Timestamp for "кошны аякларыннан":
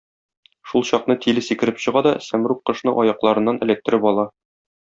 2.71-3.61